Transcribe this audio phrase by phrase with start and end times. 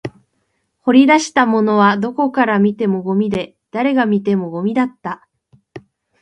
[0.79, 5.27] 掘り出したものはどこから見てもゴミで、誰が見てもゴミだった